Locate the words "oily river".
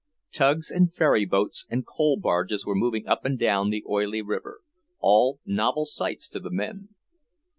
3.87-4.61